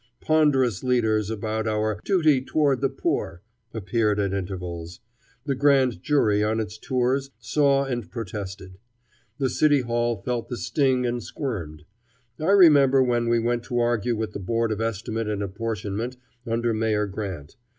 [0.19, 4.99] Ponderous leaders about our "duty toward the poor" appeared at intervals.
[5.45, 8.79] The Grand Jury on its tours saw and protested.
[9.37, 11.83] The City Hall felt the sting and squirmed.
[12.39, 16.73] I remember when we went to argue with the Board of Estimate and Apportionment under
[16.73, 17.55] Mayor Grant.